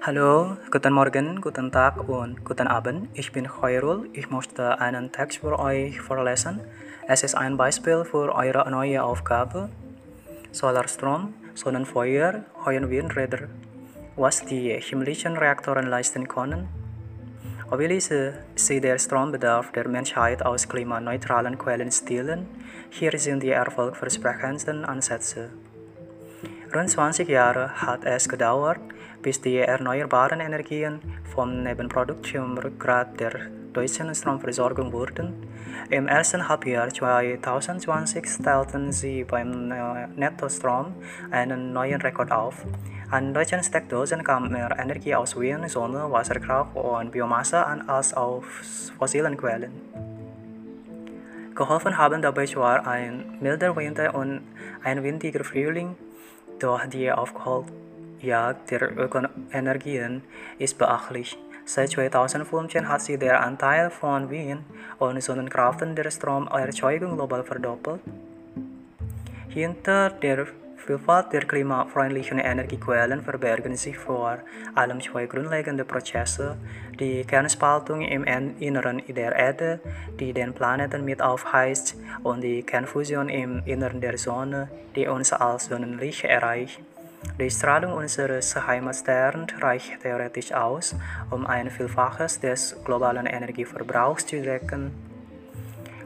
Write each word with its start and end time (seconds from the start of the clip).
Hallo, 0.00 0.56
guten 0.70 0.92
Morgen, 0.92 1.40
guten 1.40 1.72
Tag 1.72 2.08
und 2.08 2.44
guten 2.44 2.68
Abend. 2.68 3.08
Ich 3.14 3.32
bin 3.32 3.48
Khairul. 3.48 4.08
Ich 4.12 4.30
möchte 4.30 4.80
einen 4.80 5.10
Text 5.10 5.38
für 5.38 5.58
euch 5.58 6.00
vorlesen. 6.00 6.60
Es 7.08 7.24
ist 7.24 7.34
ein 7.34 7.56
Beispiel 7.56 8.04
für 8.04 8.32
eure 8.32 8.70
neue 8.70 9.02
Aufgabe. 9.02 9.68
Solarstrom, 10.52 11.34
Sonnenfeuer, 11.54 12.44
Höhenwindräder. 12.64 13.48
Was 14.14 14.44
die 14.44 14.78
himmlischen 14.80 15.36
Reaktoren 15.36 15.88
leisten 15.88 16.28
können. 16.28 16.68
Wie 17.76 18.00
sie 18.00 18.80
der 18.80 18.98
Strombedarf 19.00 19.72
der 19.72 19.88
Menschheit 19.88 20.46
aus 20.46 20.68
klimaneutralen 20.68 21.58
Quellen 21.58 21.90
stillen. 21.90 22.46
Hier 22.90 23.18
sind 23.18 23.42
die 23.42 23.50
erfolgversprechendsten 23.50 24.84
Ansätze. 24.84 25.50
Rund 26.74 26.90
20 26.90 27.26
Jahre 27.30 27.70
hat 27.80 28.04
es 28.04 28.28
gedauert, 28.28 28.78
bis 29.22 29.40
die 29.40 29.56
erneuerbaren 29.56 30.40
Energien 30.40 31.00
vom 31.34 31.62
Nebenprodukt 31.62 32.26
zum 32.26 32.58
Rückgrat 32.58 33.18
der 33.18 33.32
deutschen 33.72 34.14
Stromversorgung 34.14 34.92
wurden. 34.92 35.32
Im 35.88 36.08
ersten 36.08 36.46
Halbjahr 36.46 36.90
2020 36.90 38.26
stellten 38.28 38.92
sie 38.92 39.24
beim 39.24 39.68
Nettostrom 40.16 40.92
einen 41.30 41.72
neuen 41.72 42.02
Rekord 42.02 42.30
auf. 42.30 42.66
An 43.10 43.32
deutschen 43.32 43.62
Steckdosen 43.62 44.22
kam 44.22 44.50
mehr 44.50 44.76
Energie 44.78 45.14
aus 45.14 45.40
Wind, 45.40 45.70
Sonne, 45.70 46.12
Wasserkraft 46.12 46.76
und 46.76 47.12
Biomasse 47.12 47.64
an 47.64 47.88
als 47.88 48.12
aus 48.12 48.92
fossilen 48.98 49.38
Quellen. 49.38 49.72
Geholfen 51.54 51.96
haben 51.96 52.20
dabei 52.20 52.44
zwar 52.44 52.86
ein 52.86 53.38
milder 53.40 53.74
Winter 53.74 54.14
und 54.14 54.42
ein 54.84 55.02
windiger 55.02 55.42
Frühling, 55.42 55.96
doch 56.62 56.84
die 56.86 57.10
Aufholjagd 57.10 58.70
der 58.70 58.98
Ökoenergien 58.98 60.22
ist 60.58 60.78
beachtlich. 60.78 61.38
Seit 61.64 61.90
2015 61.90 62.88
hat 62.88 63.02
sich 63.02 63.18
der 63.18 63.42
Anteil 63.42 63.90
von 63.90 64.30
Wind- 64.30 64.64
und 64.98 65.22
Sonnenkraft 65.22 65.82
in 65.82 65.94
der 65.94 66.10
Stromerzeugung 66.10 67.16
global 67.16 67.44
verdoppelt. 67.44 68.00
Hinter 69.48 70.10
der 70.10 70.46
Vielfalt 70.88 71.34
der 71.34 71.44
klimafreundlichen 71.44 72.38
Energiequellen 72.38 73.20
verbergen 73.20 73.76
sich 73.76 73.98
vor 73.98 74.38
allem 74.74 75.02
zwei 75.02 75.26
grundlegende 75.26 75.84
Prozesse, 75.84 76.56
die 76.98 77.24
Kernspaltung 77.24 78.00
im 78.00 78.24
Inneren 78.58 79.02
der 79.06 79.36
Erde, 79.36 79.80
die 80.18 80.32
den 80.32 80.54
Planeten 80.54 81.04
mit 81.04 81.20
aufheizt, 81.20 81.94
und 82.22 82.40
die 82.40 82.62
Kernfusion 82.62 83.28
im 83.28 83.60
Inneren 83.66 84.00
der 84.00 84.16
Sonne, 84.16 84.70
die 84.96 85.06
uns 85.06 85.30
als 85.34 85.66
Sonnenlicht 85.66 86.24
erreicht. 86.24 86.80
Die 87.38 87.50
Strahlung 87.50 87.92
unseres 87.92 88.56
Heimatsterns 88.56 89.52
reicht 89.60 90.00
theoretisch 90.00 90.52
aus, 90.52 90.96
um 91.28 91.46
ein 91.46 91.70
Vielfaches 91.70 92.40
des 92.40 92.74
globalen 92.82 93.26
Energieverbrauchs 93.26 94.24
zu 94.24 94.40
decken. 94.40 94.92